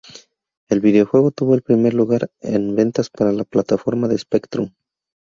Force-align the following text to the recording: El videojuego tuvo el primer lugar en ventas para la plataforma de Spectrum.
El 0.67 0.79
videojuego 0.79 1.29
tuvo 1.29 1.53
el 1.53 1.61
primer 1.61 1.93
lugar 1.93 2.31
en 2.39 2.75
ventas 2.75 3.11
para 3.11 3.31
la 3.31 3.43
plataforma 3.43 4.07
de 4.07 4.17
Spectrum. 4.17 4.71